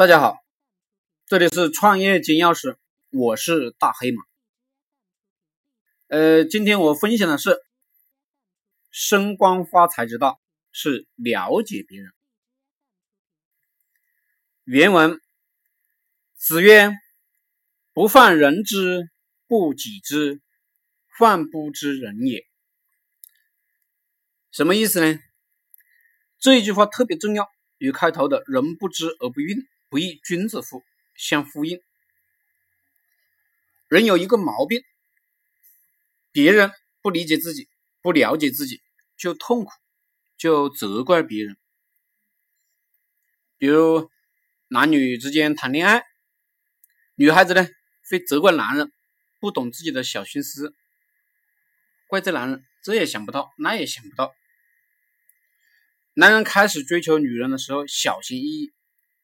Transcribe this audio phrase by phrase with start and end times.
[0.00, 0.42] 大家好，
[1.26, 2.78] 这里是创业金钥匙，
[3.10, 4.22] 我是大黑马。
[6.06, 7.58] 呃，今天我分享的是
[8.90, 10.40] 升官发财之道
[10.72, 12.14] 是了解别人。
[14.64, 15.20] 原文：
[16.34, 16.92] 子曰
[17.92, 19.10] ：“不犯人之
[19.46, 20.40] 不己知，
[21.18, 22.46] 患不知人也。”
[24.50, 25.20] 什么意思呢？
[26.38, 29.66] 这一句话特别重要，与开头的“人不知而不愠”。
[29.90, 30.82] 不亦君子乎？
[31.16, 31.82] 相呼应。
[33.88, 34.82] 人有一个毛病，
[36.32, 36.72] 别人
[37.02, 37.68] 不理解自己，
[38.00, 38.80] 不了解自己，
[39.18, 39.70] 就痛苦，
[40.38, 41.58] 就责怪别人。
[43.58, 44.08] 比如
[44.68, 46.04] 男女之间谈恋爱，
[47.16, 47.68] 女孩子呢
[48.08, 48.92] 会责怪男人
[49.40, 50.72] 不懂自己的小心思，
[52.06, 54.32] 怪这男人这也想不到，那也想不到。
[56.14, 58.72] 男人开始追求女人的时候，小心翼翼。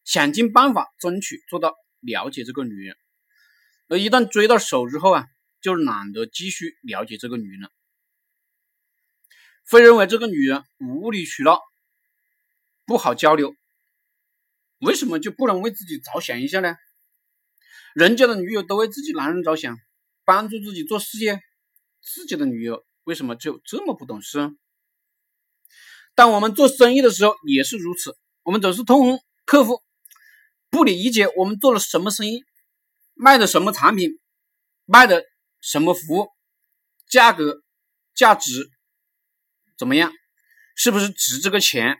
[0.06, 2.96] 想尽办法争取做到了解这个女人，
[3.88, 5.26] 而一旦追到手之后啊，
[5.60, 7.68] 就懒得继续了解这个女人，
[9.68, 11.60] 会认为这个女人无理取闹，
[12.87, 13.57] 不好交流。
[14.79, 16.76] 为什么就不能为自己着想一下呢？
[17.93, 19.76] 人家的女友都为自己男人着想，
[20.24, 21.41] 帮助自己做事业，
[22.01, 24.54] 自己的女友为什么就这么不懂事？
[26.15, 29.82] 当我们做生意的时候也是如此，我们总是痛恨客户。
[30.77, 32.45] 不理解我们做了什么生意，
[33.15, 34.21] 卖的什么产品，
[34.85, 35.24] 卖的
[35.63, 36.29] 什么服务，
[37.09, 37.63] 价格、
[38.15, 38.71] 价值
[39.79, 40.13] 怎么样？
[40.74, 41.97] 是不是值这个钱？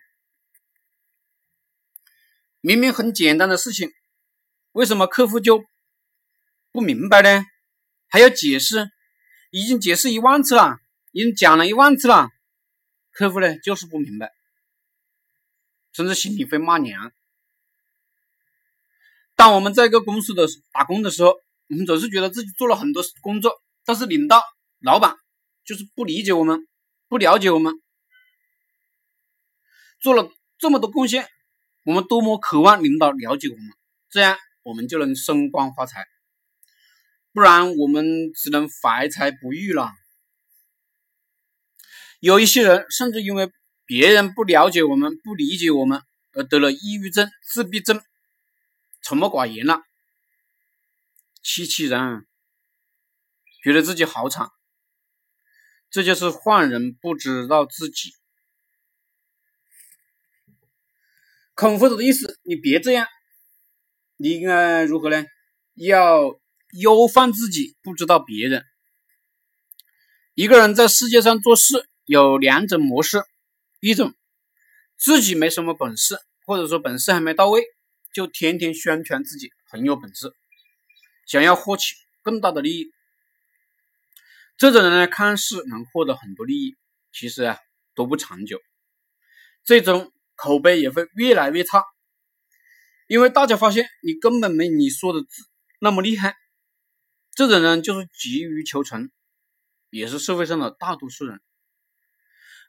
[2.61, 3.91] 明明很简单的事情，
[4.73, 5.65] 为什么客户就
[6.71, 7.47] 不明白呢？
[8.09, 8.91] 还要解释，
[9.51, 10.77] 已经解释一万次了，
[11.13, 12.29] 已经讲了一万次了，
[13.11, 14.35] 客户呢就是不明白，
[15.95, 17.11] 甚至心里会骂娘。
[19.37, 21.29] 当我们在一个公司的打工的时候，
[21.69, 23.53] 我们总是觉得自己做了很多工作，
[23.85, 24.43] 但是领导、
[24.81, 25.15] 老板
[25.65, 26.67] 就是不理解我们，
[27.09, 27.75] 不了解我们。
[30.01, 31.29] 做了这么多贡献，
[31.85, 33.67] 我们多么渴望领导了解我们，
[34.09, 36.07] 这样我们就能升官发财。
[37.33, 39.91] 不然我们只能怀才不遇了。
[42.21, 43.51] 有一些人甚至因为
[43.85, 46.01] 别人不了解我们、不理解我们，
[46.33, 48.01] 而得了抑郁症、自闭症。
[49.03, 49.83] 沉默寡言了，
[51.45, 52.27] 凄凄然，
[53.63, 54.51] 觉得自己好惨。
[55.91, 58.11] 这就是换人不知道自己。
[61.55, 63.07] 孔夫子的意思，你别这样，
[64.19, 65.25] 你应该如何呢？
[65.75, 66.39] 要
[66.79, 68.63] 忧患自己，不知道别人。
[70.35, 73.23] 一个人在世界上做事有两种模式：
[73.81, 74.15] 一种
[74.99, 77.63] 自己没什么本事，或者说本事还没到位。
[78.17, 80.33] 就天天宣传自己很有本事，
[81.27, 82.91] 想要获取更大的利益。
[84.57, 86.77] 这种人呢，看似能获得很多利益，
[87.13, 87.59] 其实啊
[87.95, 88.59] 都不长久，
[89.65, 91.85] 最终口碑也会越来越差。
[93.07, 95.21] 因为大家发现你根本没你说的
[95.79, 96.37] 那么厉害。
[97.35, 99.11] 这种人就是急于求成，
[99.91, 101.39] 也是社会上的大多数人。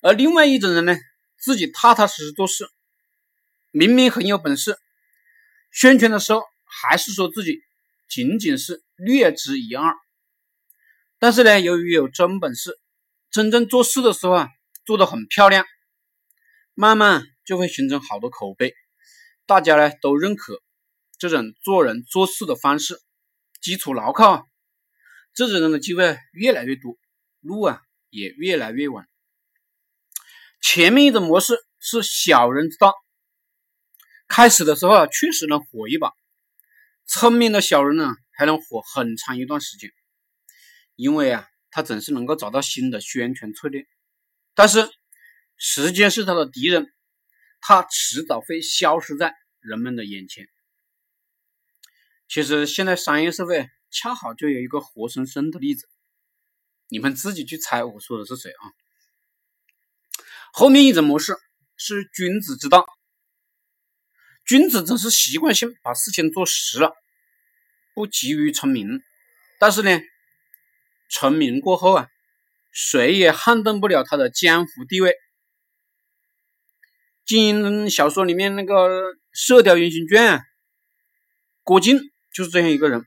[0.01, 0.97] 而另外一种人呢，
[1.37, 2.67] 自己踏踏实实做事，
[3.71, 4.77] 明明很有本事。
[5.71, 7.59] 宣传的时候还是说自己
[8.09, 9.93] 仅仅是略知一二，
[11.19, 12.79] 但是呢，由于有真本事，
[13.31, 14.49] 真正做事的时候啊，
[14.85, 15.65] 做的很漂亮，
[16.73, 18.73] 慢慢就会形成好的口碑，
[19.45, 20.61] 大家呢都认可
[21.19, 22.99] 这种做人做事的方式，
[23.61, 24.43] 基础牢靠，啊，
[25.33, 26.97] 这种人的机会越来越多，
[27.41, 29.05] 路啊也越来越稳。
[30.61, 32.93] 前面一种模式是小人之道。
[34.27, 36.13] 开始的时候啊，确实能火一把，
[37.05, 39.91] 聪明的小人呢还能火很长一段时间，
[40.95, 43.87] 因为啊，他总是能够找到新的宣传策略。
[44.53, 44.89] 但是
[45.55, 46.93] 时间是他的敌人，
[47.61, 50.47] 他迟早会消失在人们的眼前。
[52.27, 55.87] 其实现在商业社会恰好就有一个活生生的例子，
[56.89, 58.63] 你们自己去猜我说的是谁啊？
[60.51, 61.37] 后面一种模式
[61.77, 62.85] 是君子之道。
[64.47, 66.93] 君子总是习惯性把事情做实了，
[67.93, 69.01] 不急于成名。
[69.59, 69.99] 但是呢，
[71.09, 72.07] 成名过后啊，
[72.71, 75.13] 谁也撼动不了他的江湖地位。
[77.25, 80.39] 金庸小说里面那个《射雕英雄传》，
[81.63, 81.99] 郭靖
[82.33, 83.05] 就是这样一个人。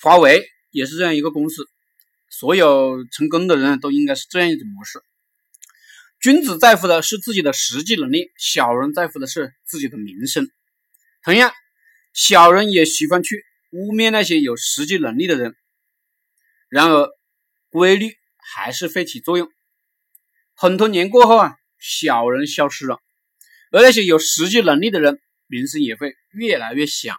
[0.00, 1.68] 华为也是这样一个公司，
[2.30, 5.02] 所有成功的人都应该是这样一种模式。
[6.24, 10.50] 君子在乎的是自己的实际能力，小人在乎的是自己的名声。
[11.22, 11.52] 同样，
[12.14, 15.54] 小人也喜欢去污蔑那些有实际能力的人。
[16.70, 17.10] 然而，
[17.68, 19.52] 规律还是会起作用。
[20.54, 23.02] 很多年过后啊，小人消失了，
[23.70, 27.18] 而那些有实际能力的人，名声也会越来越响。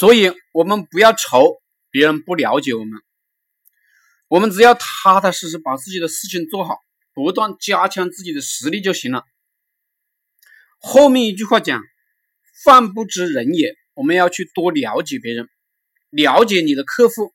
[0.00, 1.60] 所以，我们不要愁
[1.90, 3.02] 别人不了解我们，
[4.28, 6.78] 我们只要踏踏实实把自己的事情做好，
[7.12, 9.24] 不断加强自己的实力就行了。
[10.78, 11.82] 后面一句话讲
[12.64, 15.50] ：“饭不知人也。”我们要去多了解别人，
[16.08, 17.34] 了解你的客户，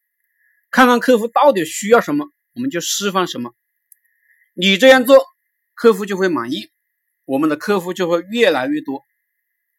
[0.71, 2.25] 看看客户到底需要什么，
[2.55, 3.53] 我们就释放什么。
[4.55, 5.23] 你这样做，
[5.75, 6.71] 客户就会满意，
[7.25, 9.03] 我们的客户就会越来越多。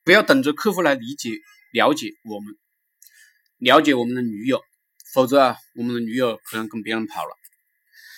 [0.04, 1.30] 不要等着客户来理解、
[1.72, 2.56] 了解我们。
[3.58, 4.62] 了解我们的女友，
[5.14, 7.36] 否则啊，我们的女友可能跟别人跑了。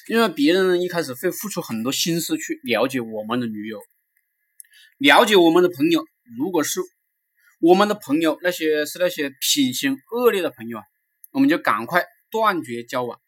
[0.08, 3.79] 因为别人一开始会付出很多心思去了解我们的女友，
[4.96, 6.05] 了解我们的朋友。
[6.37, 6.81] 如果是
[7.61, 10.85] 我们的朋友，那些是那些品行恶劣的朋友啊，
[11.32, 13.20] 我们就赶快断绝交往，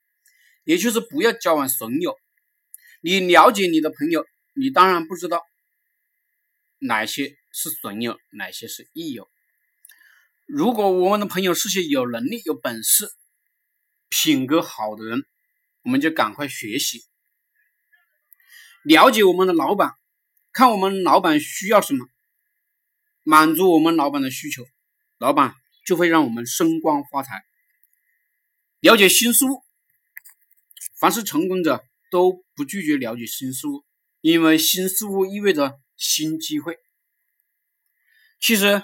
[0.65, 2.17] 也就是不要交往损友。
[3.03, 5.43] 你了解你的朋友，你当然不知道
[6.79, 9.29] 哪些是损友，哪些是益友。
[10.53, 13.09] 如果我们的朋友是些有能力、有本事、
[14.09, 15.25] 品格好的人，
[15.83, 17.05] 我们就赶快学习，
[18.83, 19.93] 了解我们的老板，
[20.53, 22.05] 看我们老板需要什么，
[23.23, 24.67] 满足我们老板的需求，
[25.19, 25.55] 老板
[25.87, 27.45] 就会让我们升官发财。
[28.81, 29.63] 了解新事物，
[30.99, 33.85] 凡是成功者都不拒绝了解新事物，
[34.21, 36.77] 因为新事物意味着新机会。
[38.41, 38.83] 其实。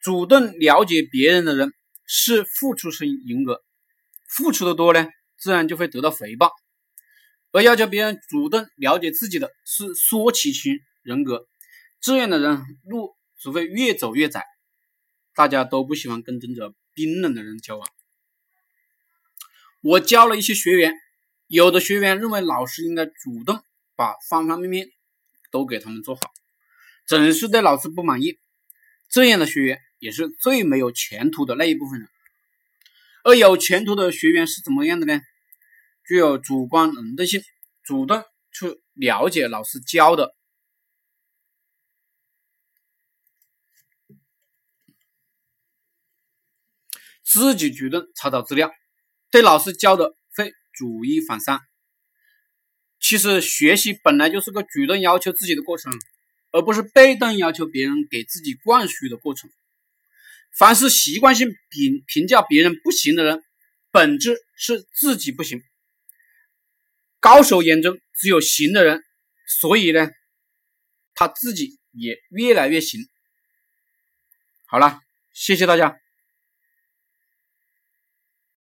[0.00, 1.72] 主动了解别人的人
[2.06, 3.62] 是付出型人格，
[4.28, 6.50] 付出的多呢，自然就会得到回报；
[7.50, 11.48] 而要求别人主动了解自己的是索取型人格，
[12.00, 14.44] 这样的人路只会越走越窄。
[15.34, 17.88] 大家都不喜欢跟这种冰冷的人交往。
[19.82, 20.92] 我教了一些学员，
[21.46, 23.62] 有的学员认为老师应该主动
[23.94, 24.88] 把方方面面
[25.50, 26.32] 都给他们做好，
[27.06, 28.38] 总是对老师不满意，
[29.08, 29.80] 这样的学员。
[29.98, 32.08] 也是最没有前途的那一部分人，
[33.24, 35.20] 而有前途的学员是怎么样的呢？
[36.06, 37.42] 具有主观能动性，
[37.82, 40.34] 主动去了解老师教的，
[47.22, 48.72] 自己主动查找资料，
[49.30, 51.60] 对老师教的会举一反三。
[53.00, 55.92] 其实学习本来就是个主动要求自己的过程，
[56.52, 59.50] 而不是被动要求别人给自己灌输的过程。
[60.56, 63.42] 凡是习惯性评评价别人不行的人，
[63.90, 65.62] 本质是自己不行。
[67.20, 69.02] 高手眼中只有行的人，
[69.60, 70.10] 所以呢，
[71.14, 73.00] 他自己也越来越行。
[74.66, 75.00] 好了，
[75.32, 75.96] 谢谢大家。